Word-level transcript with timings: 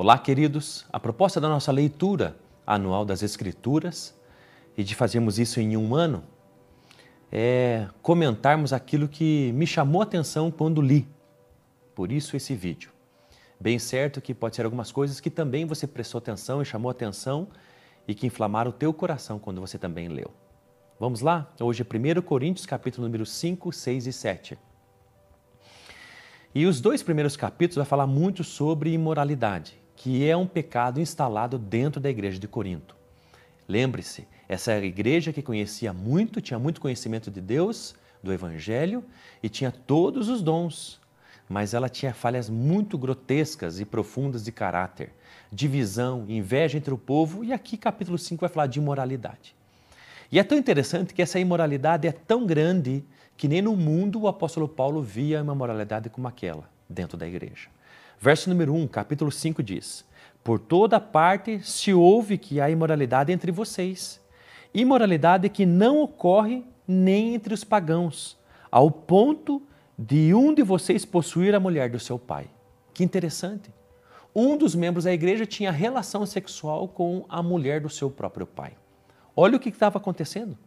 Olá, 0.00 0.16
queridos. 0.16 0.86
A 0.92 1.00
proposta 1.00 1.40
da 1.40 1.48
nossa 1.48 1.72
leitura 1.72 2.36
anual 2.64 3.04
das 3.04 3.20
Escrituras 3.20 4.16
e 4.76 4.84
de 4.84 4.94
fazermos 4.94 5.40
isso 5.40 5.58
em 5.58 5.76
um 5.76 5.92
ano 5.92 6.22
é 7.32 7.88
comentarmos 8.00 8.72
aquilo 8.72 9.08
que 9.08 9.50
me 9.56 9.66
chamou 9.66 10.00
a 10.00 10.04
atenção 10.04 10.52
quando 10.52 10.80
li. 10.80 11.04
Por 11.96 12.12
isso, 12.12 12.36
esse 12.36 12.54
vídeo. 12.54 12.92
Bem 13.58 13.76
certo 13.80 14.20
que 14.20 14.32
pode 14.32 14.54
ser 14.54 14.64
algumas 14.64 14.92
coisas 14.92 15.18
que 15.18 15.30
também 15.30 15.66
você 15.66 15.84
prestou 15.84 16.20
atenção 16.20 16.62
e 16.62 16.64
chamou 16.64 16.92
atenção 16.92 17.48
e 18.06 18.14
que 18.14 18.24
inflamaram 18.24 18.70
o 18.70 18.74
teu 18.74 18.94
coração 18.94 19.36
quando 19.36 19.60
você 19.60 19.78
também 19.78 20.06
leu. 20.06 20.30
Vamos 21.00 21.22
lá? 21.22 21.52
Hoje 21.60 21.82
é 21.82 22.18
1 22.18 22.22
Coríntios, 22.22 22.66
capítulo 22.66 23.04
número 23.04 23.26
5, 23.26 23.72
6 23.72 24.06
e 24.06 24.12
7. 24.12 24.58
E 26.54 26.66
os 26.66 26.80
dois 26.80 27.02
primeiros 27.02 27.36
capítulos 27.36 27.78
vai 27.78 27.84
falar 27.84 28.06
muito 28.06 28.44
sobre 28.44 28.92
imoralidade, 28.92 29.87
que 29.98 30.24
é 30.24 30.36
um 30.36 30.46
pecado 30.46 31.00
instalado 31.00 31.58
dentro 31.58 32.00
da 32.00 32.08
igreja 32.08 32.38
de 32.38 32.46
Corinto. 32.46 32.94
Lembre-se, 33.68 34.28
essa 34.48 34.70
a 34.70 34.78
igreja 34.78 35.32
que 35.32 35.42
conhecia 35.42 35.92
muito, 35.92 36.40
tinha 36.40 36.58
muito 36.58 36.80
conhecimento 36.80 37.32
de 37.32 37.40
Deus, 37.40 37.96
do 38.22 38.32
Evangelho 38.32 39.04
e 39.42 39.48
tinha 39.48 39.72
todos 39.72 40.28
os 40.28 40.40
dons, 40.40 41.00
mas 41.48 41.74
ela 41.74 41.88
tinha 41.88 42.14
falhas 42.14 42.48
muito 42.48 42.96
grotescas 42.96 43.80
e 43.80 43.84
profundas 43.84 44.44
de 44.44 44.52
caráter, 44.52 45.12
divisão, 45.50 46.24
inveja 46.28 46.78
entre 46.78 46.94
o 46.94 46.98
povo, 46.98 47.42
e 47.42 47.52
aqui 47.52 47.76
capítulo 47.76 48.16
5 48.16 48.40
vai 48.40 48.48
falar 48.48 48.68
de 48.68 48.78
imoralidade. 48.78 49.52
E 50.30 50.38
é 50.38 50.44
tão 50.44 50.56
interessante 50.56 51.12
que 51.12 51.22
essa 51.22 51.40
imoralidade 51.40 52.06
é 52.06 52.12
tão 52.12 52.46
grande 52.46 53.04
que 53.36 53.48
nem 53.48 53.60
no 53.60 53.74
mundo 53.74 54.20
o 54.20 54.28
apóstolo 54.28 54.68
Paulo 54.68 55.02
via 55.02 55.42
uma 55.42 55.56
moralidade 55.56 56.08
como 56.08 56.28
aquela 56.28 56.70
dentro 56.88 57.18
da 57.18 57.26
igreja. 57.26 57.68
Verso 58.20 58.50
número 58.50 58.74
1, 58.74 58.88
capítulo 58.88 59.30
5 59.30 59.62
diz: 59.62 60.04
Por 60.42 60.58
toda 60.58 60.98
parte 60.98 61.60
se 61.62 61.94
ouve 61.94 62.36
que 62.36 62.60
há 62.60 62.68
imoralidade 62.68 63.32
entre 63.32 63.52
vocês, 63.52 64.20
imoralidade 64.74 65.48
que 65.48 65.64
não 65.64 66.00
ocorre 66.00 66.64
nem 66.86 67.34
entre 67.34 67.54
os 67.54 67.62
pagãos, 67.62 68.36
ao 68.70 68.90
ponto 68.90 69.62
de 69.96 70.34
um 70.34 70.52
de 70.52 70.62
vocês 70.62 71.04
possuir 71.04 71.54
a 71.54 71.60
mulher 71.60 71.90
do 71.90 72.00
seu 72.00 72.18
pai. 72.18 72.50
Que 72.92 73.04
interessante. 73.04 73.72
Um 74.34 74.56
dos 74.56 74.74
membros 74.74 75.04
da 75.04 75.12
igreja 75.12 75.46
tinha 75.46 75.70
relação 75.70 76.26
sexual 76.26 76.88
com 76.88 77.24
a 77.28 77.40
mulher 77.42 77.80
do 77.80 77.88
seu 77.88 78.10
próprio 78.10 78.46
pai. 78.46 78.76
Olha 79.34 79.56
o 79.56 79.60
que 79.60 79.68
estava 79.68 79.98
acontecendo. 79.98 80.58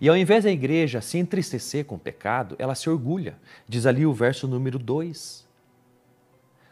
E 0.00 0.08
ao 0.08 0.16
invés 0.16 0.44
da 0.44 0.50
igreja 0.50 1.00
se 1.00 1.16
entristecer 1.16 1.84
com 1.86 1.94
o 1.94 1.98
pecado, 1.98 2.56
ela 2.58 2.74
se 2.74 2.90
orgulha. 2.90 3.38
Diz 3.66 3.86
ali 3.86 4.04
o 4.04 4.12
verso 4.12 4.46
número 4.46 4.78
2. 4.78 5.49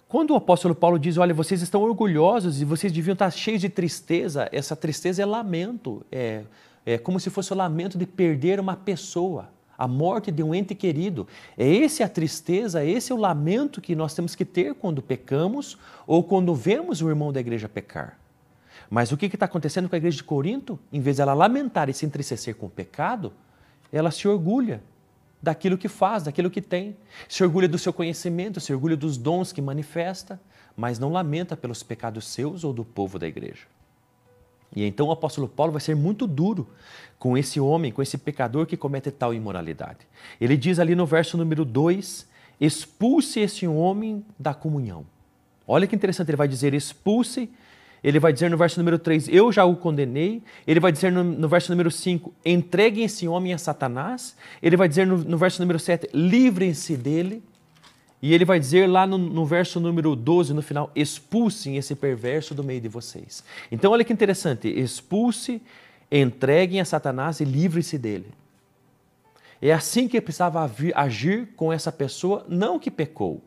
Quando 0.09 0.31
o 0.31 0.37
apóstolo 0.37 0.75
Paulo 0.75 0.98
diz, 0.98 1.19
olha, 1.19 1.34
vocês 1.34 1.61
estão 1.61 1.83
orgulhosos 1.83 2.62
e 2.62 2.64
vocês 2.64 2.91
deviam 2.91 3.12
estar 3.12 3.31
cheios 3.31 3.61
de 3.61 3.69
tristeza, 3.69 4.48
essa 4.50 4.75
tristeza 4.75 5.23
é 5.23 5.27
lamento, 5.27 6.03
é, 6.11 6.45
é 6.87 6.97
como 6.97 7.20
se 7.20 7.28
fosse 7.28 7.53
o 7.53 7.56
lamento 7.56 7.98
de 7.98 8.06
perder 8.06 8.59
uma 8.59 8.75
pessoa, 8.75 9.50
a 9.77 9.87
morte 9.87 10.33
de 10.33 10.42
um 10.42 10.55
ente 10.55 10.75
querido. 10.75 11.28
É 11.59 11.69
esse 11.69 12.03
a 12.03 12.09
tristeza, 12.09 12.83
esse 12.83 13.12
é 13.12 13.15
o 13.15 13.19
lamento 13.19 13.83
que 13.83 13.95
nós 13.95 14.15
temos 14.15 14.34
que 14.34 14.47
ter 14.47 14.75
quando 14.75 15.03
pecamos 15.03 15.77
ou 16.06 16.25
quando 16.25 16.55
vemos 16.55 17.03
o 17.03 17.09
irmão 17.11 17.31
da 17.31 17.41
igreja 17.41 17.69
pecar. 17.69 18.19
Mas 18.89 19.12
o 19.12 19.17
que 19.17 19.27
está 19.27 19.45
acontecendo 19.45 19.91
com 19.91 19.95
a 19.95 19.98
igreja 19.98 20.17
de 20.17 20.25
Corinto? 20.25 20.78
Em 20.91 21.03
vez 21.03 21.19
dela 21.19 21.34
lamentar 21.34 21.91
e 21.91 21.93
se 21.93 22.06
entristecer 22.06 22.56
com 22.56 22.65
o 22.65 22.70
pecado, 22.70 23.31
ela 23.93 24.11
se 24.11 24.27
orgulha 24.27 24.81
daquilo 25.42 25.78
que 25.78 25.89
faz, 25.89 26.25
daquilo 26.25 26.50
que 26.50 26.61
tem. 26.61 26.97
Se 27.28 27.42
orgulha 27.42 27.69
do 27.69 27.78
seu 27.78 27.92
conhecimento, 27.92 28.61
se 28.61 28.72
orgulha 28.72 28.97
dos 28.97 29.17
dons 29.17 29.53
que 29.53 29.62
manifesta, 29.62 30.41
mas 30.77 30.98
não 30.98 31.11
lamenta 31.11 31.56
pelos 31.56 31.83
pecados 31.83 32.27
seus 32.27 32.64
ou 32.64 32.72
do 32.72 32.84
povo 32.84 33.19
da 33.19 33.27
igreja. 33.27 33.66
E 34.75 34.84
então 34.84 35.09
o 35.09 35.12
apóstolo 35.12 35.48
Paulo 35.48 35.72
vai 35.72 35.81
ser 35.81 35.97
muito 35.97 36.27
duro 36.27 36.69
com 37.19 37.37
esse 37.37 37.59
homem, 37.59 37.91
com 37.91 38.03
esse 38.03 38.19
pecador 38.19 38.66
que 38.66 38.77
comete 38.77 39.10
tal 39.10 39.32
imoralidade. 39.32 40.06
Ele 40.41 40.56
diz 40.56 40.78
ali 40.78 40.94
no 40.94 41.06
verso 41.06 41.37
número 41.37 41.65
2: 41.65 42.28
expulse 42.60 43.41
esse 43.41 43.66
homem 43.66 44.25
da 44.38 44.53
comunhão. 44.53 45.06
Olha 45.66 45.87
que 45.87 45.97
interessante, 45.97 46.28
ele 46.28 46.37
vai 46.37 46.48
dizer: 46.48 46.75
expulse 46.75 47.50
ele 48.03 48.20
vai 48.20 48.32
dizer 48.32 48.48
no 48.50 48.56
verso 48.56 48.78
número 48.78 48.98
3, 48.98 49.28
eu 49.28 49.50
já 49.50 49.64
o 49.64 49.75
condenei. 49.75 50.42
Ele 50.66 50.81
vai 50.81 50.92
dizer 50.92 51.10
no, 51.10 51.25
no 51.25 51.48
verso 51.48 51.72
número 51.72 51.91
5, 51.91 52.32
entreguem 52.44 53.04
esse 53.04 53.26
homem 53.26 53.53
a 53.53 53.59
Satanás. 53.59 54.36
Ele 54.62 54.76
vai 54.76 54.88
dizer 54.88 55.06
no, 55.06 55.19
no 55.19 55.36
verso 55.36 55.60
número 55.60 55.78
7, 55.78 56.09
livrem-se 56.14 56.97
dele. 56.97 57.42
E 58.20 58.34
ele 58.34 58.44
vai 58.44 58.59
dizer 58.59 58.88
lá 58.88 59.06
no, 59.06 59.16
no, 59.16 59.47
verso 59.47 59.78
número 59.78 60.14
12, 60.16 60.53
no 60.53 60.62
final, 60.62 60.91
expulsem 60.94 61.76
esse 61.76 61.94
perverso 61.94 62.54
do 62.54 62.64
meio 62.64 62.81
de 62.81 62.88
vocês. 62.88 63.44
Então, 63.70 63.92
olha 63.92 64.04
que 64.04 64.12
interessante: 64.12 64.69
expulse, 64.69 65.62
entreguem 66.10 66.80
a 66.80 66.84
Satanás 66.84 67.41
e 67.41 67.44
livrem-se 67.44 67.97
dele. 67.97 68.26
É 69.60 69.72
assim 69.72 70.06
que 70.06 70.20
precisava 70.20 70.70
agir 70.94 71.48
com 71.56 71.72
essa 71.72 71.91
pessoa, 71.91 72.44
não 72.48 72.78
que 72.78 72.91
pecou, 72.91 73.42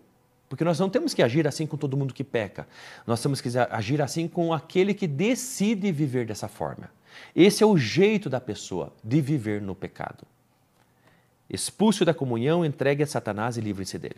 porque 0.51 0.65
nós 0.65 0.77
não 0.77 0.89
temos 0.89 1.13
que 1.13 1.23
agir 1.23 1.47
assim 1.47 1.65
com 1.65 1.77
todo 1.77 1.95
mundo 1.95 2.13
que 2.13 2.25
peca. 2.25 2.67
Nós 3.07 3.21
temos 3.21 3.39
que 3.39 3.47
agir 3.69 4.01
assim 4.01 4.27
com 4.27 4.51
aquele 4.51 4.93
que 4.93 5.07
decide 5.07 5.93
viver 5.93 6.25
dessa 6.25 6.49
forma. 6.49 6.91
Esse 7.33 7.63
é 7.63 7.65
o 7.65 7.77
jeito 7.77 8.29
da 8.29 8.41
pessoa 8.41 8.91
de 9.01 9.21
viver 9.21 9.61
no 9.61 9.73
pecado. 9.73 10.27
Expulso 11.49 12.03
da 12.03 12.13
comunhão, 12.13 12.65
entregue 12.65 13.01
a 13.01 13.07
Satanás 13.07 13.55
e 13.55 13.61
livre-se 13.61 13.97
dele. 13.97 14.17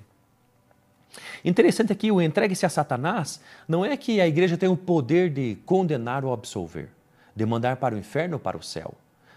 Interessante 1.45 1.94
aqui, 1.94 2.11
o 2.11 2.19
entregue-se 2.19 2.65
a 2.65 2.69
Satanás 2.69 3.39
não 3.67 3.85
é 3.85 3.95
que 3.95 4.19
a 4.19 4.27
igreja 4.27 4.57
tem 4.57 4.67
o 4.67 4.75
poder 4.75 5.29
de 5.29 5.59
condenar 5.67 6.25
ou 6.25 6.33
absolver, 6.33 6.89
de 7.35 7.45
mandar 7.45 7.77
para 7.77 7.94
o 7.94 7.97
inferno 8.00 8.38
ou 8.38 8.39
para 8.39 8.57
o 8.57 8.63
céu, 8.63 8.95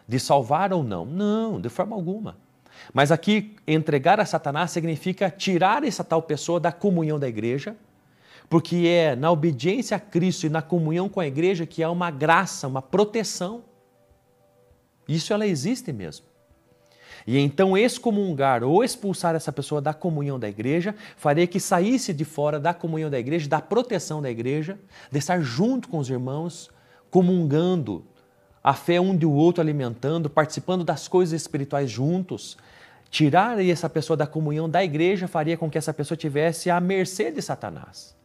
de 0.09 0.19
salvar 0.19 0.73
ou 0.73 0.83
não. 0.83 1.05
Não, 1.05 1.61
de 1.61 1.69
forma 1.69 1.95
alguma. 1.95 2.39
Mas 2.93 3.11
aqui, 3.11 3.57
entregar 3.67 4.21
a 4.21 4.27
Satanás 4.27 4.71
significa 4.71 5.31
tirar 5.31 5.85
essa 5.85 6.05
tal 6.05 6.23
pessoa 6.23 6.59
da 6.61 6.73
comunhão 6.73 7.19
da 7.19 7.29
igreja, 7.29 7.77
porque 8.49 8.87
é 8.87 9.17
na 9.17 9.31
obediência 9.31 9.97
a 9.97 10.01
Cristo 10.01 10.47
e 10.47 10.51
na 10.51 10.63
comunhão 10.63 11.09
com 11.09 11.21
a 11.21 11.27
igreja 11.27 11.67
que 11.67 11.83
há 11.83 11.91
uma 11.91 12.11
graça, 12.11 12.69
uma 12.69 12.83
proteção. 12.83 13.65
Isso 15.09 15.33
ela 15.33 15.47
existe 15.47 15.93
mesmo. 15.93 16.27
E 17.27 17.39
então 17.39 17.77
excomungar 17.77 18.63
ou 18.63 18.85
expulsar 18.85 19.35
essa 19.35 19.51
pessoa 19.51 19.81
da 19.81 19.93
comunhão 19.93 20.39
da 20.39 20.49
igreja 20.49 20.95
faria 21.17 21.47
que 21.47 21.59
saísse 21.59 22.13
de 22.13 22.25
fora 22.25 22.61
da 22.61 22.73
comunhão 22.73 23.11
da 23.11 23.19
igreja, 23.19 23.49
da 23.49 23.61
proteção 23.61 24.23
da 24.23 24.31
igreja, 24.31 24.79
de 25.11 25.19
estar 25.19 25.41
junto 25.41 25.89
com 25.89 25.99
os 25.99 26.09
irmãos, 26.09 26.71
comungando, 27.11 28.05
a 28.67 28.75
fé 28.75 29.01
um 29.01 29.17
do 29.17 29.33
outro 29.33 29.63
alimentando, 29.63 30.29
participando 30.29 30.85
das 30.85 31.09
coisas 31.09 31.41
espirituais 31.41 31.91
juntos, 31.91 32.59
Tirar 33.11 33.65
essa 33.65 33.89
pessoa 33.89 34.17
da 34.17 34.27
comunhão 34.27 34.69
da 34.69 34.85
igreja 34.85 35.29
faria 35.29 35.57
com 35.57 35.71
que 35.71 35.79
essa 35.79 35.95
pessoa 35.95 36.17
tivesse 36.17 36.69
à 36.71 36.81
mercê 36.81 37.31
de 37.31 37.41
Satanás. 37.41 38.17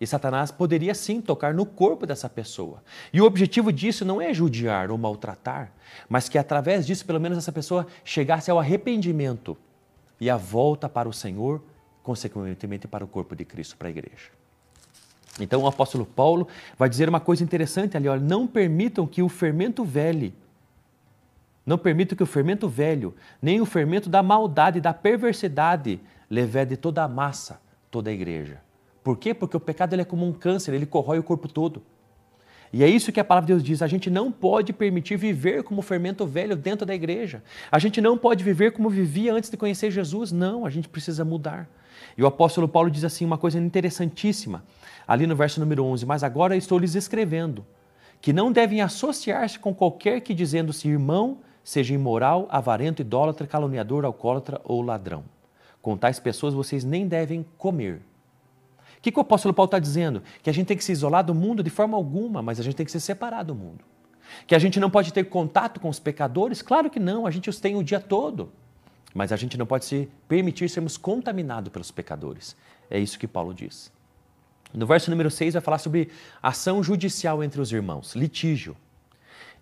E 0.00 0.06
Satanás 0.06 0.50
poderia 0.50 0.94
sim 0.94 1.20
tocar 1.20 1.54
no 1.54 1.64
corpo 1.64 2.06
dessa 2.06 2.28
pessoa. 2.28 2.82
E 3.12 3.20
o 3.20 3.24
objetivo 3.24 3.72
disso 3.72 4.04
não 4.04 4.20
é 4.20 4.34
judiar 4.34 4.90
ou 4.90 4.98
maltratar, 4.98 5.72
mas 6.08 6.28
que 6.28 6.36
através 6.38 6.86
disso, 6.86 7.06
pelo 7.06 7.20
menos, 7.20 7.38
essa 7.38 7.52
pessoa 7.52 7.86
chegasse 8.04 8.50
ao 8.50 8.58
arrependimento 8.58 9.56
e 10.20 10.28
à 10.28 10.36
volta 10.36 10.88
para 10.88 11.08
o 11.08 11.12
Senhor, 11.12 11.62
consequentemente 12.02 12.88
para 12.88 13.04
o 13.04 13.08
corpo 13.08 13.34
de 13.34 13.44
Cristo, 13.44 13.76
para 13.76 13.88
a 13.88 13.90
igreja. 13.90 14.30
Então 15.40 15.62
o 15.62 15.66
apóstolo 15.66 16.04
Paulo 16.04 16.46
vai 16.78 16.88
dizer 16.88 17.08
uma 17.08 17.20
coisa 17.20 17.42
interessante 17.42 17.96
ali: 17.96 18.08
olha, 18.08 18.20
não 18.20 18.46
permitam 18.46 19.06
que 19.06 19.22
o 19.22 19.28
fermento 19.28 19.84
velho 19.84 20.32
não 21.64 21.78
permito 21.78 22.16
que 22.16 22.22
o 22.22 22.26
fermento 22.26 22.68
velho, 22.68 23.14
nem 23.40 23.60
o 23.60 23.66
fermento 23.66 24.10
da 24.10 24.22
maldade 24.22 24.80
da 24.80 24.92
perversidade 24.92 26.00
levede 26.28 26.76
toda 26.76 27.04
a 27.04 27.08
massa, 27.08 27.60
toda 27.90 28.10
a 28.10 28.12
igreja. 28.12 28.60
Por 29.02 29.16
quê? 29.16 29.32
Porque 29.32 29.56
o 29.56 29.60
pecado 29.60 29.92
ele 29.92 30.02
é 30.02 30.04
como 30.04 30.26
um 30.26 30.32
câncer, 30.32 30.74
ele 30.74 30.86
corrói 30.86 31.18
o 31.18 31.22
corpo 31.22 31.46
todo. 31.46 31.82
E 32.72 32.82
é 32.82 32.88
isso 32.88 33.12
que 33.12 33.20
a 33.20 33.24
palavra 33.24 33.46
de 33.46 33.52
Deus 33.52 33.62
diz: 33.62 33.82
a 33.82 33.86
gente 33.86 34.10
não 34.10 34.32
pode 34.32 34.72
permitir 34.72 35.16
viver 35.16 35.62
como 35.62 35.82
fermento 35.82 36.26
velho 36.26 36.56
dentro 36.56 36.84
da 36.84 36.94
igreja. 36.94 37.42
A 37.70 37.78
gente 37.78 38.00
não 38.00 38.18
pode 38.18 38.42
viver 38.42 38.72
como 38.72 38.90
vivia 38.90 39.32
antes 39.32 39.50
de 39.50 39.56
conhecer 39.56 39.90
Jesus. 39.90 40.32
Não, 40.32 40.66
a 40.66 40.70
gente 40.70 40.88
precisa 40.88 41.24
mudar. 41.24 41.68
E 42.16 42.22
o 42.22 42.26
apóstolo 42.26 42.66
Paulo 42.66 42.90
diz 42.90 43.04
assim 43.04 43.24
uma 43.24 43.38
coisa 43.38 43.58
interessantíssima, 43.58 44.64
ali 45.06 45.26
no 45.26 45.36
verso 45.36 45.60
número 45.60 45.84
11: 45.84 46.06
Mas 46.06 46.22
agora 46.22 46.56
estou 46.56 46.78
lhes 46.78 46.94
escrevendo 46.94 47.64
que 48.20 48.32
não 48.32 48.52
devem 48.52 48.80
associar-se 48.80 49.58
com 49.58 49.74
qualquer 49.74 50.20
que, 50.20 50.32
dizendo-se 50.32 50.88
irmão, 50.88 51.38
seja 51.64 51.92
imoral, 51.92 52.46
avarento, 52.50 53.02
idólatra, 53.02 53.46
caluniador, 53.46 54.04
alcoólatra 54.04 54.60
ou 54.64 54.80
ladrão. 54.80 55.24
Com 55.82 55.96
tais 55.96 56.20
pessoas 56.20 56.54
vocês 56.54 56.84
nem 56.84 57.08
devem 57.08 57.44
comer. 57.58 58.00
O 58.96 59.02
que, 59.02 59.10
que 59.10 59.18
o 59.18 59.22
apóstolo 59.22 59.52
Paulo 59.52 59.66
está 59.66 59.80
dizendo? 59.80 60.22
Que 60.40 60.48
a 60.48 60.52
gente 60.52 60.68
tem 60.68 60.76
que 60.76 60.84
se 60.84 60.92
isolar 60.92 61.24
do 61.24 61.34
mundo 61.34 61.60
de 61.62 61.70
forma 61.70 61.96
alguma, 61.96 62.40
mas 62.40 62.60
a 62.60 62.62
gente 62.62 62.76
tem 62.76 62.86
que 62.86 62.92
se 62.92 63.00
separar 63.00 63.42
do 63.42 63.54
mundo. 63.56 63.84
Que 64.46 64.54
a 64.54 64.58
gente 64.60 64.78
não 64.78 64.88
pode 64.88 65.12
ter 65.12 65.24
contato 65.24 65.80
com 65.80 65.88
os 65.88 65.98
pecadores? 65.98 66.62
Claro 66.62 66.88
que 66.88 67.00
não, 67.00 67.26
a 67.26 67.30
gente 67.30 67.50
os 67.50 67.58
tem 67.58 67.74
o 67.74 67.82
dia 67.82 67.98
todo. 67.98 68.50
Mas 69.12 69.32
a 69.32 69.36
gente 69.36 69.58
não 69.58 69.66
pode 69.66 69.84
se 69.84 70.08
permitir 70.28 70.70
sermos 70.70 70.96
contaminados 70.96 71.72
pelos 71.72 71.90
pecadores. 71.90 72.56
É 72.88 72.98
isso 72.98 73.18
que 73.18 73.26
Paulo 73.26 73.52
diz. 73.52 73.90
No 74.74 74.86
verso 74.86 75.10
número 75.10 75.30
6 75.30 75.54
vai 75.54 75.62
falar 75.62 75.78
sobre 75.78 76.08
ação 76.42 76.82
judicial 76.82 77.44
entre 77.44 77.60
os 77.60 77.72
irmãos, 77.72 78.14
litígio. 78.14 78.76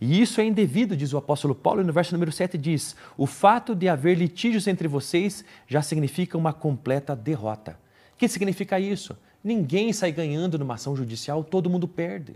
E 0.00 0.20
isso 0.20 0.40
é 0.40 0.44
indevido, 0.44 0.96
diz 0.96 1.12
o 1.12 1.18
apóstolo 1.18 1.54
Paulo, 1.54 1.82
e 1.82 1.84
no 1.84 1.92
verso 1.92 2.14
número 2.14 2.32
7 2.32 2.56
diz: 2.56 2.96
O 3.18 3.26
fato 3.26 3.74
de 3.74 3.88
haver 3.88 4.16
litígios 4.16 4.66
entre 4.66 4.88
vocês 4.88 5.44
já 5.66 5.82
significa 5.82 6.38
uma 6.38 6.52
completa 6.52 7.14
derrota. 7.14 7.78
O 8.14 8.16
que 8.16 8.28
significa 8.28 8.80
isso? 8.80 9.16
Ninguém 9.42 9.92
sai 9.92 10.12
ganhando 10.12 10.58
numa 10.58 10.74
ação 10.74 10.96
judicial, 10.96 11.44
todo 11.44 11.68
mundo 11.68 11.86
perde. 11.86 12.34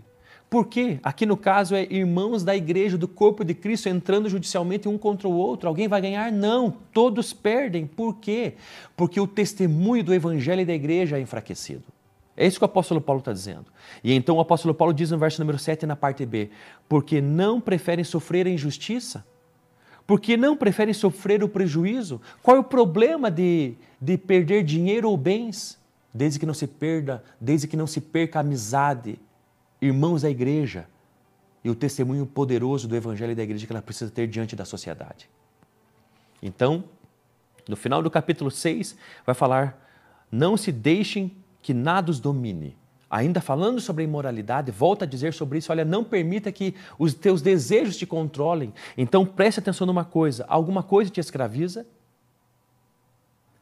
Por 0.49 0.67
quê? 0.67 0.99
Aqui 1.01 1.25
no 1.25 1.35
caso 1.35 1.75
é 1.75 1.87
irmãos 1.89 2.43
da 2.43 2.55
igreja, 2.55 2.97
do 2.97 3.07
corpo 3.07 3.43
de 3.43 3.53
Cristo, 3.55 3.89
entrando 3.89 4.29
judicialmente 4.29 4.87
um 4.87 4.97
contra 4.97 5.27
o 5.27 5.33
outro. 5.33 5.67
Alguém 5.67 5.87
vai 5.87 6.01
ganhar? 6.01 6.31
Não, 6.31 6.71
todos 6.93 7.33
perdem. 7.33 7.87
Por 7.87 8.17
quê? 8.17 8.53
Porque 8.95 9.19
o 9.19 9.27
testemunho 9.27 10.03
do 10.03 10.13
evangelho 10.13 10.61
e 10.61 10.65
da 10.65 10.73
igreja 10.73 11.17
é 11.17 11.21
enfraquecido. 11.21 11.94
É 12.37 12.45
isso 12.45 12.59
que 12.59 12.63
o 12.63 12.67
apóstolo 12.67 12.99
Paulo 12.99 13.19
está 13.19 13.31
dizendo. 13.31 13.65
E 14.03 14.13
então 14.13 14.35
o 14.35 14.39
apóstolo 14.41 14.73
Paulo 14.73 14.93
diz 14.93 15.11
no 15.11 15.17
verso 15.17 15.39
número 15.39 15.57
7, 15.57 15.85
na 15.85 15.95
parte 15.95 16.25
B: 16.25 16.49
Porque 16.89 17.21
não 17.21 17.61
preferem 17.61 18.03
sofrer 18.03 18.45
a 18.45 18.49
injustiça? 18.49 19.25
Porque 20.05 20.37
não 20.37 20.55
preferem 20.55 20.93
sofrer 20.93 21.43
o 21.43 21.49
prejuízo? 21.49 22.21
Qual 22.43 22.57
é 22.57 22.59
o 22.59 22.63
problema 22.63 23.31
de, 23.31 23.75
de 23.99 24.17
perder 24.17 24.63
dinheiro 24.63 25.09
ou 25.09 25.17
bens? 25.17 25.79
Desde 26.13 26.39
que 26.39 26.45
não 26.45 26.53
se 26.53 26.67
perda, 26.67 27.23
desde 27.41 27.67
que 27.67 27.75
não 27.75 27.87
se 27.87 27.99
perca 27.99 28.39
a 28.39 28.41
amizade, 28.41 29.19
irmãos 29.81 30.21
da 30.21 30.29
igreja 30.29 30.87
e 31.63 31.69
o 31.69 31.75
testemunho 31.75 32.25
poderoso 32.25 32.87
do 32.87 32.95
evangelho 32.95 33.35
da 33.35 33.43
igreja 33.43 33.65
que 33.65 33.73
ela 33.73 33.81
precisa 33.81 34.11
ter 34.11 34.27
diante 34.27 34.55
da 34.55 34.63
sociedade. 34.63 35.29
Então, 36.41 36.83
no 37.67 37.75
final 37.75 38.03
do 38.03 38.11
capítulo 38.11 38.51
6, 38.51 38.95
vai 39.25 39.33
falar: 39.33 39.75
Não 40.31 40.55
se 40.55 40.71
deixem 40.71 41.35
que 41.65 41.73
nada 41.73 42.11
os 42.11 42.19
domine. 42.19 42.77
Ainda 43.09 43.41
falando 43.41 43.81
sobre 43.81 44.03
a 44.03 44.05
imoralidade, 44.05 44.69
volta 44.69 45.03
a 45.03 45.07
dizer 45.07 45.33
sobre 45.33 45.57
isso: 45.57 45.71
olha, 45.71 45.83
não 45.83 46.03
permita 46.03 46.51
que 46.51 46.75
os 46.99 47.15
teus 47.15 47.41
desejos 47.41 47.97
te 47.97 48.05
controlem. 48.05 48.71
Então 48.95 49.25
preste 49.25 49.59
atenção 49.59 49.87
numa 49.87 50.05
coisa: 50.05 50.45
alguma 50.47 50.83
coisa 50.83 51.09
te 51.09 51.19
escraviza? 51.19 51.83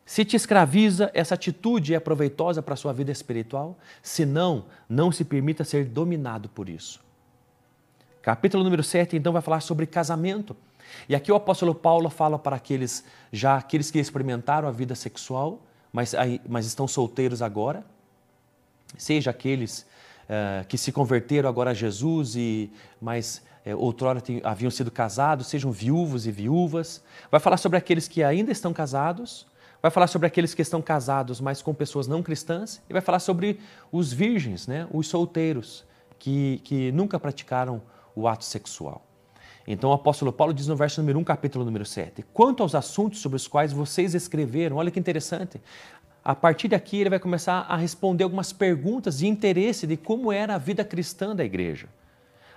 Se 0.05 0.25
te 0.25 0.35
escraviza, 0.35 1.09
essa 1.13 1.35
atitude 1.35 1.93
é 1.93 1.99
proveitosa 1.99 2.61
para 2.61 2.73
a 2.73 2.77
sua 2.77 2.91
vida 2.91 3.09
espiritual? 3.09 3.77
Se 4.01 4.25
não, 4.25 4.65
não 4.89 5.09
se 5.09 5.23
permita 5.23 5.63
ser 5.63 5.85
dominado 5.85 6.49
por 6.49 6.67
isso. 6.67 6.99
Capítulo 8.21 8.65
número 8.65 8.83
7, 8.83 9.15
então, 9.15 9.31
vai 9.31 9.41
falar 9.41 9.61
sobre 9.61 9.85
casamento. 9.85 10.57
E 11.07 11.15
aqui 11.15 11.31
o 11.31 11.35
apóstolo 11.35 11.73
Paulo 11.73 12.09
fala 12.09 12.37
para 12.37 12.57
aqueles 12.57 13.05
já 13.31 13.55
aqueles 13.55 13.89
que 13.89 13.97
experimentaram 13.97 14.67
a 14.67 14.71
vida 14.71 14.93
sexual, 14.93 15.61
mas, 15.93 16.13
mas 16.49 16.65
estão 16.65 16.87
solteiros 16.87 17.41
agora, 17.41 17.85
seja 18.97 19.31
aqueles 19.31 19.85
uh, 20.23 20.65
que 20.67 20.77
se 20.77 20.91
converteram 20.91 21.49
agora 21.49 21.71
a 21.71 21.73
Jesus, 21.73 22.35
e 22.35 22.71
mas 23.01 23.43
uh, 23.65 23.77
outrora 23.77 24.21
tem, 24.21 24.41
haviam 24.43 24.71
sido 24.71 24.91
casados, 24.91 25.47
sejam 25.47 25.71
viúvos 25.71 26.25
e 26.27 26.31
viúvas. 26.31 27.03
Vai 27.31 27.39
falar 27.39 27.57
sobre 27.57 27.77
aqueles 27.77 28.07
que 28.07 28.23
ainda 28.23 28.51
estão 28.51 28.73
casados, 28.73 29.47
vai 29.81 29.91
falar 29.91 30.07
sobre 30.07 30.27
aqueles 30.27 30.53
que 30.53 30.61
estão 30.61 30.81
casados, 30.81 31.41
mas 31.41 31.61
com 31.61 31.73
pessoas 31.73 32.07
não 32.07 32.23
cristãs, 32.23 32.81
e 32.89 32.93
vai 32.93 33.01
falar 33.01 33.19
sobre 33.19 33.59
os 33.91 34.13
virgens, 34.13 34.67
né, 34.67 34.87
os 34.91 35.07
solteiros, 35.07 35.85
que, 36.17 36.61
que 36.63 36.91
nunca 36.91 37.19
praticaram 37.19 37.81
o 38.15 38.27
ato 38.27 38.45
sexual. 38.45 39.05
Então 39.65 39.91
o 39.91 39.93
apóstolo 39.93 40.31
Paulo 40.31 40.53
diz 40.53 40.67
no 40.67 40.75
verso 40.75 40.99
número 41.01 41.19
1, 41.19 41.23
capítulo 41.23 41.63
número 41.63 41.85
7: 41.85 42.23
Quanto 42.33 42.63
aos 42.63 42.75
assuntos 42.75 43.19
sobre 43.19 43.37
os 43.37 43.47
quais 43.47 43.71
vocês 43.71 44.13
escreveram, 44.13 44.75
olha 44.75 44.91
que 44.91 44.99
interessante, 44.99 45.61
a 46.23 46.33
partir 46.33 46.69
daqui 46.69 47.01
ele 47.01 47.09
vai 47.09 47.19
começar 47.19 47.65
a 47.67 47.75
responder 47.75 48.23
algumas 48.23 48.53
perguntas 48.53 49.17
de 49.17 49.27
interesse 49.27 49.85
de 49.85 49.97
como 49.97 50.31
era 50.31 50.55
a 50.55 50.57
vida 50.57 50.83
cristã 50.85 51.35
da 51.35 51.43
igreja. 51.43 51.87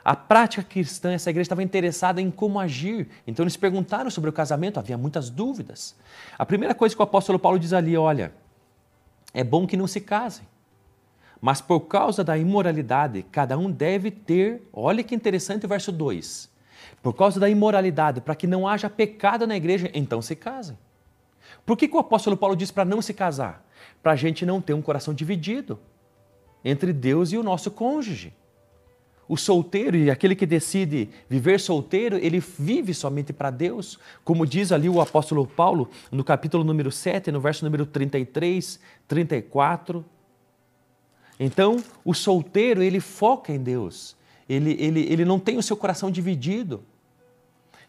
A 0.05 0.15
prática 0.15 0.63
cristã, 0.63 1.13
essa 1.13 1.31
igreja 1.31 1.47
estava 1.47 1.65
interessada 1.65 2.21
em 2.23 2.31
como 2.31 2.61
agir. 2.61 3.09
Então 3.27 3.43
eles 3.43 3.57
perguntaram 3.57 4.09
sobre 4.09 4.31
o 4.31 4.33
casamento, 4.33 4.79
havia 4.79 4.97
muitas 4.97 5.29
dúvidas. 5.29 5.97
A 6.39 6.47
primeira 6.47 6.77
coisa 6.77 6.95
que 6.95 7.03
o 7.03 7.05
apóstolo 7.05 7.41
Paulo 7.41 7.59
diz 7.59 7.73
ali, 7.73 7.97
olha, 7.97 8.33
é 9.35 9.43
bom 9.43 9.67
que 9.67 9.77
não 9.77 9.89
se 9.89 10.01
casem. 10.01 10.47
Mas 11.41 11.61
por 11.61 11.81
causa 11.81 12.23
da 12.23 12.39
imoralidade, 12.39 13.25
cada 13.33 13.59
um 13.59 13.69
deve 13.69 14.13
ter, 14.13 14.63
olha 14.73 15.03
que 15.03 15.15
interessante 15.15 15.67
o 15.67 15.69
verso 15.69 15.91
2. 15.91 16.49
Por 17.03 17.13
causa 17.13 17.41
da 17.41 17.49
imoralidade, 17.49 18.21
para 18.21 18.37
que 18.37 18.47
não 18.47 18.67
haja 18.67 18.89
pecado 18.89 19.45
na 19.45 19.57
igreja, 19.57 19.91
então 19.93 20.23
se 20.23 20.37
casem. 20.37 20.79
Por 21.67 21.77
que, 21.77 21.89
que 21.89 21.97
o 21.97 21.99
apóstolo 21.99 22.37
Paulo 22.37 22.55
diz 22.55 22.71
para 22.71 22.85
não 22.85 23.03
se 23.03 23.13
casar? 23.13 23.69
Para 24.01 24.13
a 24.13 24.17
gente 24.17 24.47
não 24.47 24.61
ter 24.61 24.73
um 24.73 24.81
coração 24.81 25.13
dividido 25.13 25.79
entre 26.65 26.93
Deus 26.93 27.33
e 27.33 27.37
o 27.37 27.43
nosso 27.43 27.73
cônjuge. 27.73 28.33
O 29.29 29.37
solteiro 29.37 29.97
e 29.97 30.09
aquele 30.09 30.37
que 30.37 30.47
decide 30.47 31.09
viver 31.29 31.59
solteiro, 31.59 32.17
ele 32.17 32.39
vive 32.39 32.95
somente 32.95 33.33
para 33.33 33.51
Deus, 33.51 33.99
como 34.25 34.47
diz 34.47 34.71
ali 34.71 34.89
o 34.89 35.01
apóstolo 35.01 35.45
Paulo 35.45 35.91
no 36.13 36.23
capítulo 36.23 36.63
número 36.63 36.93
7, 36.93 37.33
no 37.33 37.41
verso 37.41 37.65
número 37.65 37.85
33, 37.85 38.79
34. 39.09 40.05
Então, 41.41 41.83
o 42.05 42.15
solteiro, 42.15 42.81
ele 42.83 43.01
foca 43.01 43.53
em 43.53 43.59
Deus, 43.59 44.17
ele, 44.49 44.77
ele, 44.79 45.01
ele 45.13 45.25
não 45.25 45.41
tem 45.41 45.59
o 45.59 45.63
seu 45.63 45.77
coração 45.77 46.09
dividido. 46.09 46.85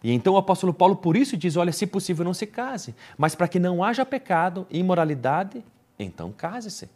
E 0.03 0.11
então 0.11 0.33
o 0.33 0.37
apóstolo 0.37 0.73
Paulo 0.73 0.95
por 0.95 1.17
isso 1.17 1.35
diz: 1.35 1.55
olha, 1.55 1.71
se 1.71 1.87
possível 1.87 2.23
não 2.23 2.33
se 2.33 2.45
case, 2.45 2.95
mas 3.17 3.35
para 3.35 3.47
que 3.47 3.59
não 3.59 3.83
haja 3.83 4.05
pecado 4.05 4.67
e 4.69 4.79
imoralidade, 4.79 5.63
então 5.97 6.31
case-se. 6.31 6.89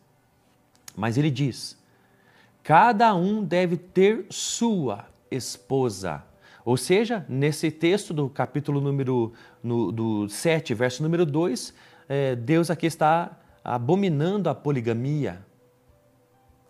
Mas 0.96 1.18
ele 1.18 1.32
diz: 1.32 1.78
cada 2.64 3.14
um 3.16 3.44
deve 3.44 3.78
ter 3.78 4.26
sua 4.30 5.06
esposa. 5.30 6.24
Ou 6.64 6.78
seja, 6.78 7.26
nesse 7.28 7.72
texto 7.72 8.14
do 8.14 8.30
capítulo 8.30 8.80
número 8.80 9.34
no, 9.64 9.92
do 9.92 10.30
7, 10.30 10.74
verso 10.76 11.02
número 11.02 11.26
2, 11.26 11.74
é, 12.08 12.36
Deus 12.36 12.70
aqui 12.70 12.86
está 12.86 13.40
abominando 13.64 14.48
a 14.48 14.54
poligamia. 14.54 15.44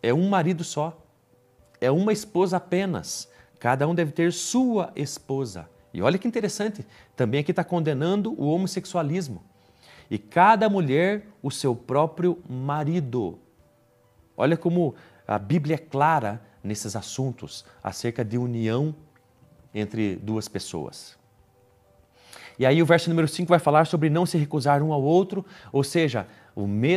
É 0.01 0.13
um 0.13 0.29
marido 0.29 0.63
só, 0.63 0.97
é 1.79 1.91
uma 1.91 2.13
esposa 2.13 2.57
apenas. 2.57 3.29
Cada 3.59 3.87
um 3.87 3.93
deve 3.93 4.11
ter 4.11 4.31
sua 4.31 4.91
esposa. 4.95 5.69
E 5.93 6.01
olha 6.01 6.17
que 6.17 6.27
interessante, 6.27 6.85
também 7.15 7.41
aqui 7.41 7.51
está 7.51 7.63
condenando 7.63 8.33
o 8.39 8.47
homossexualismo. 8.47 9.43
E 10.09 10.17
cada 10.17 10.69
mulher 10.69 11.25
o 11.41 11.49
seu 11.51 11.75
próprio 11.75 12.39
marido. 12.49 13.39
Olha 14.35 14.57
como 14.57 14.95
a 15.27 15.37
Bíblia 15.37 15.75
é 15.75 15.77
clara 15.77 16.41
nesses 16.63 16.95
assuntos 16.95 17.65
acerca 17.83 18.23
de 18.23 18.37
união 18.37 18.95
entre 19.73 20.15
duas 20.15 20.47
pessoas. 20.47 21.17
E 22.59 22.65
aí 22.65 22.81
o 22.81 22.85
verso 22.85 23.09
número 23.09 23.27
5 23.27 23.49
vai 23.49 23.59
falar 23.59 23.85
sobre 23.85 24.09
não 24.09 24.25
se 24.25 24.37
recusar 24.37 24.83
um 24.83 24.93
ao 24.93 25.01
outro, 25.01 25.45
ou 25.71 25.83
seja, 25.83 26.27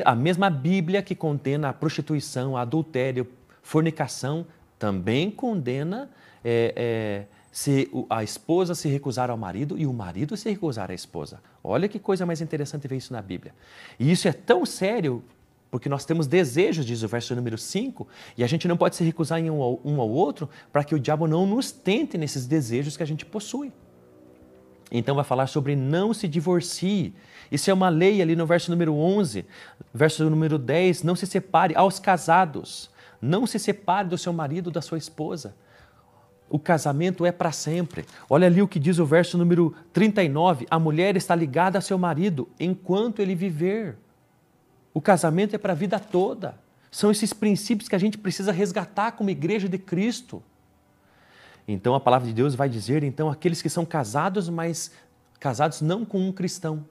a 0.04 0.14
mesma 0.14 0.50
Bíblia 0.50 1.02
que 1.02 1.14
condena 1.14 1.68
a 1.70 1.72
prostituição, 1.72 2.56
a 2.56 2.62
adultério, 2.62 3.26
fornicação, 3.62 4.46
também 4.78 5.30
condena 5.30 6.10
é, 6.44 6.74
é, 6.76 7.26
se 7.54 7.88
a 8.10 8.24
esposa 8.24 8.74
se 8.74 8.88
recusar 8.88 9.30
ao 9.30 9.36
marido 9.36 9.78
e 9.78 9.86
o 9.86 9.92
marido 9.92 10.36
se 10.36 10.50
recusar 10.50 10.90
à 10.90 10.94
esposa. 10.94 11.40
Olha 11.62 11.86
que 11.86 12.00
coisa 12.00 12.26
mais 12.26 12.40
interessante 12.40 12.88
ver 12.88 12.96
isso 12.96 13.12
na 13.12 13.22
Bíblia. 13.22 13.54
E 13.96 14.10
isso 14.10 14.26
é 14.26 14.32
tão 14.32 14.66
sério 14.66 15.22
porque 15.70 15.88
nós 15.88 16.04
temos 16.04 16.26
desejos, 16.26 16.84
diz 16.84 17.04
o 17.04 17.08
verso 17.08 17.32
número 17.32 17.56
5, 17.56 18.08
e 18.36 18.42
a 18.42 18.46
gente 18.48 18.66
não 18.66 18.76
pode 18.76 18.96
se 18.96 19.04
recusar 19.04 19.38
em 19.38 19.50
um 19.50 19.62
ao, 19.62 19.80
um 19.84 20.00
ao 20.00 20.10
outro 20.10 20.50
para 20.72 20.82
que 20.82 20.96
o 20.96 20.98
diabo 20.98 21.28
não 21.28 21.46
nos 21.46 21.70
tente 21.70 22.18
nesses 22.18 22.44
desejos 22.44 22.96
que 22.96 23.04
a 23.04 23.06
gente 23.06 23.24
possui. 23.24 23.72
Então 24.90 25.14
vai 25.14 25.24
falar 25.24 25.46
sobre 25.46 25.76
não 25.76 26.12
se 26.12 26.26
divorcie. 26.26 27.14
Isso 27.52 27.70
é 27.70 27.72
uma 27.72 27.88
lei 27.88 28.20
ali 28.20 28.34
no 28.34 28.46
verso 28.46 28.68
número 28.68 28.96
11, 28.96 29.46
verso 29.92 30.28
número 30.28 30.58
10, 30.58 31.04
não 31.04 31.14
se 31.14 31.24
separe 31.24 31.76
aos 31.76 32.00
casados. 32.00 32.90
Não 33.22 33.46
se 33.46 33.60
separe 33.60 34.08
do 34.08 34.18
seu 34.18 34.32
marido, 34.32 34.72
da 34.72 34.82
sua 34.82 34.98
esposa. 34.98 35.54
O 36.48 36.58
casamento 36.58 37.24
é 37.24 37.32
para 37.32 37.50
sempre. 37.50 38.04
Olha 38.28 38.46
ali 38.46 38.62
o 38.62 38.68
que 38.68 38.78
diz 38.78 38.98
o 38.98 39.06
verso 39.06 39.36
número 39.36 39.74
39. 39.92 40.66
A 40.70 40.78
mulher 40.78 41.16
está 41.16 41.34
ligada 41.34 41.78
a 41.78 41.80
seu 41.80 41.98
marido 41.98 42.48
enquanto 42.60 43.20
ele 43.20 43.34
viver. 43.34 43.96
O 44.92 45.00
casamento 45.00 45.54
é 45.54 45.58
para 45.58 45.72
a 45.72 45.76
vida 45.76 45.98
toda. 45.98 46.56
São 46.90 47.10
esses 47.10 47.32
princípios 47.32 47.88
que 47.88 47.96
a 47.96 47.98
gente 47.98 48.16
precisa 48.16 48.52
resgatar 48.52 49.12
como 49.12 49.30
igreja 49.30 49.68
de 49.68 49.78
Cristo. 49.78 50.42
Então 51.66 51.94
a 51.94 52.00
palavra 52.00 52.28
de 52.28 52.34
Deus 52.34 52.54
vai 52.54 52.68
dizer, 52.68 53.02
então, 53.02 53.30
aqueles 53.30 53.60
que 53.60 53.68
são 53.68 53.84
casados, 53.84 54.48
mas 54.48 54.92
casados 55.40 55.80
não 55.80 56.04
com 56.04 56.20
um 56.20 56.30
cristão. 56.30 56.84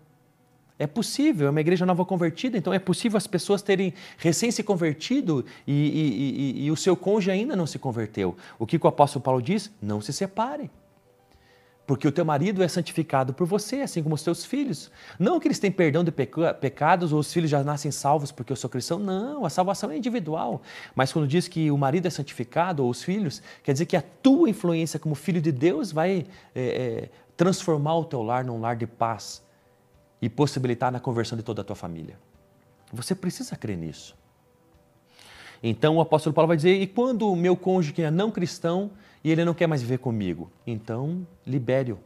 É 0.78 0.88
possível, 0.88 1.48
é 1.48 1.50
uma 1.50 1.62
igreja 1.62 1.86
nova 1.86 2.04
convertida, 2.04 2.58
então 2.58 2.74
é 2.74 2.80
possível 2.80 3.18
as 3.18 3.28
pessoas 3.28 3.62
terem 3.62 3.94
recém 4.18 4.50
se 4.50 4.64
convertido 4.64 5.46
e, 5.68 5.72
e, 5.72 6.62
e, 6.62 6.66
e 6.66 6.72
o 6.72 6.76
seu 6.76 6.96
cônjuge 6.96 7.30
ainda 7.30 7.56
não 7.56 7.68
se 7.68 7.78
converteu. 7.78 8.36
O 8.58 8.66
que 8.66 8.80
o 8.82 8.88
apóstolo 8.88 9.24
Paulo 9.24 9.42
diz? 9.42 9.72
Não 9.82 10.02
se 10.02 10.12
separem. 10.12 10.70
Porque 11.86 12.08
o 12.08 12.12
teu 12.12 12.24
marido 12.24 12.64
é 12.64 12.68
santificado 12.68 13.34
por 13.34 13.46
você, 13.46 13.82
assim 13.82 14.02
como 14.02 14.16
os 14.16 14.24
teus 14.24 14.46
filhos. 14.46 14.90
Não 15.20 15.40
que 15.40 15.48
eles 15.48 15.60
têm 15.60 15.70
perdão 15.70 16.02
de 16.04 16.12
pecados 16.12 17.12
ou 17.12 17.20
os 17.20 17.32
filhos 17.32 17.52
já 17.52 17.62
nascem 17.62 17.92
salvos 17.92 18.32
porque 18.32 18.54
eu 18.54 18.56
sou 18.56 18.70
cristão. 18.70 18.98
Não, 18.98 19.46
a 19.46 19.50
salvação 19.50 19.92
é 19.92 19.98
individual. 19.98 20.62
Mas 20.96 21.12
quando 21.12 21.28
diz 21.28 21.48
que 21.48 21.70
o 21.70 21.78
marido 21.78 22.08
é 22.08 22.10
santificado 22.10 22.84
ou 22.84 22.90
os 22.90 23.04
filhos, 23.04 23.42
quer 23.62 23.74
dizer 23.74 23.86
que 23.86 23.98
a 23.98 24.02
tua 24.02 24.50
influência 24.50 24.98
como 24.98 25.14
filho 25.14 25.42
de 25.42 25.52
Deus 25.52 25.92
vai 25.92 26.26
é, 26.56 26.62
é, 26.62 27.10
transformar 27.36 27.98
o 27.98 28.06
teu 28.06 28.24
lar 28.24 28.46
num 28.46 28.62
lar 28.62 28.78
de 28.78 28.88
paz 28.88 29.44
e 30.24 30.30
possibilitar 30.30 30.90
na 30.90 31.02
conversão 31.02 31.38
de 31.38 31.44
toda 31.44 31.60
a 31.60 31.66
tua 31.66 31.76
família. 31.76 32.18
Você 32.94 33.14
precisa 33.14 33.58
crer 33.58 33.78
nisso. 33.78 34.16
Então 35.62 35.98
o 35.98 36.02
apóstolo 36.02 36.34
Paulo 36.34 36.48
vai 36.48 36.56
dizer: 36.56 36.82
e 36.82 36.88
quando 36.88 37.30
o 37.30 37.36
meu 37.36 37.58
cônjuge 37.58 38.02
é 38.02 38.10
não 38.10 38.32
cristão 38.32 38.92
e 39.22 39.30
ele 39.30 39.44
não 39.44 39.54
quer 39.54 39.68
mais 39.68 39.82
viver 39.82 39.98
comigo? 39.98 40.50
Então 40.66 41.28
libere-o, 41.46 42.00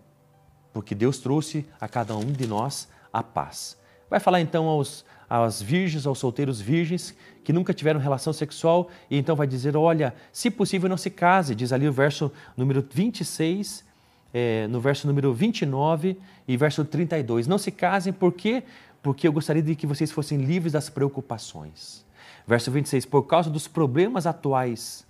porque 0.74 0.96
Deus 0.96 1.20
trouxe 1.20 1.64
a 1.80 1.88
cada 1.88 2.18
um 2.18 2.32
de 2.32 2.48
nós 2.48 2.88
a 3.14 3.22
paz. 3.22 3.78
Vai 4.10 4.20
falar 4.20 4.42
então 4.42 4.66
aos, 4.66 5.06
aos 5.30 5.62
virgens, 5.62 6.08
aos 6.08 6.18
solteiros 6.18 6.60
virgens 6.60 7.16
que 7.44 7.54
nunca 7.54 7.72
tiveram 7.72 8.00
relação 8.00 8.34
sexual 8.34 8.90
e 9.12 9.18
então 9.20 9.36
vai 9.36 9.46
dizer: 9.46 9.78
olha, 9.78 10.16
se 10.32 10.50
possível 10.50 10.90
não 10.90 10.98
se 10.98 11.12
case, 11.12 11.54
diz 11.54 11.72
ali 11.72 11.88
o 11.88 11.94
verso 11.94 12.32
número 12.56 12.84
26. 12.92 13.86
É, 14.34 14.68
no 14.68 14.80
verso 14.80 15.08
número 15.08 15.34
29 15.34 16.18
e 16.48 16.58
verso 16.58 16.84
32. 16.84 17.48
Não 17.48 17.58
se 17.58 17.72
casem, 17.72 18.12
por 18.12 18.34
quê? 18.34 18.64
Porque 19.02 19.28
eu 19.28 19.32
gostaria 19.32 19.62
de 19.62 19.76
que 19.76 19.88
vocês 19.88 20.12
fossem 20.12 20.38
livres 20.38 20.74
das 20.74 20.90
preocupações. 20.90 22.06
Verso 22.46 22.72
26, 22.72 23.06
por 23.06 23.24
causa 23.24 23.50
dos 23.50 23.68
problemas 23.68 24.26
atuais, 24.26 25.06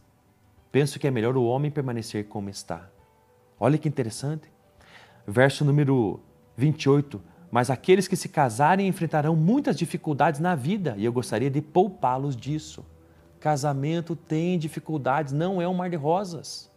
penso 0.72 1.00
que 1.00 1.08
é 1.08 1.12
melhor 1.12 1.38
o 1.38 1.46
homem 1.46 1.70
permanecer 1.70 2.26
como 2.26 2.50
está. 2.50 2.90
Olha 3.60 3.78
que 3.78 3.88
interessante. 3.88 4.52
Verso 5.26 5.66
número 5.66 6.20
28, 6.56 7.22
mas 7.52 7.70
aqueles 7.70 8.08
que 8.08 8.16
se 8.16 8.30
casarem 8.30 8.88
enfrentarão 8.88 9.36
muitas 9.36 9.78
dificuldades 9.78 10.40
na 10.40 10.56
vida 10.56 10.96
e 10.98 11.06
eu 11.06 11.14
gostaria 11.14 11.50
de 11.50 11.62
poupá-los 11.62 12.36
disso. 12.36 12.86
Casamento 13.40 14.16
tem 14.16 14.58
dificuldades, 14.58 15.32
não 15.32 15.62
é 15.62 15.68
um 15.68 15.74
mar 15.74 15.90
de 15.90 15.96
rosas. 15.96 16.72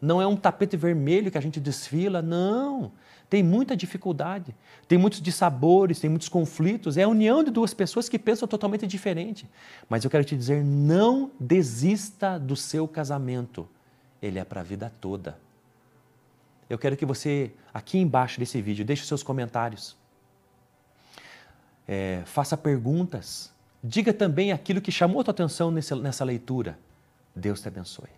Não 0.00 0.22
é 0.22 0.26
um 0.26 0.36
tapete 0.36 0.76
vermelho 0.76 1.30
que 1.30 1.38
a 1.38 1.40
gente 1.40 1.58
desfila, 1.58 2.22
não. 2.22 2.92
Tem 3.28 3.42
muita 3.42 3.76
dificuldade, 3.76 4.54
tem 4.86 4.96
muitos 4.96 5.20
dissabores, 5.20 6.00
tem 6.00 6.08
muitos 6.08 6.28
conflitos. 6.28 6.96
É 6.96 7.02
a 7.02 7.08
união 7.08 7.44
de 7.44 7.50
duas 7.50 7.74
pessoas 7.74 8.08
que 8.08 8.18
pensam 8.18 8.48
totalmente 8.48 8.86
diferente. 8.86 9.46
Mas 9.88 10.04
eu 10.04 10.10
quero 10.10 10.24
te 10.24 10.36
dizer: 10.36 10.64
não 10.64 11.30
desista 11.38 12.38
do 12.38 12.56
seu 12.56 12.88
casamento. 12.88 13.68
Ele 14.22 14.38
é 14.38 14.44
para 14.44 14.60
a 14.60 14.64
vida 14.64 14.90
toda. 15.00 15.38
Eu 16.70 16.78
quero 16.78 16.96
que 16.96 17.04
você, 17.06 17.52
aqui 17.72 17.98
embaixo 17.98 18.38
desse 18.38 18.60
vídeo, 18.62 18.84
deixe 18.84 19.04
seus 19.04 19.22
comentários. 19.22 19.96
É, 21.86 22.22
faça 22.26 22.56
perguntas. 22.56 23.52
Diga 23.82 24.12
também 24.12 24.52
aquilo 24.52 24.80
que 24.80 24.90
chamou 24.90 25.20
a 25.20 25.24
tua 25.24 25.32
atenção 25.32 25.70
nessa 25.70 26.24
leitura. 26.24 26.78
Deus 27.34 27.60
te 27.60 27.68
abençoe. 27.68 28.17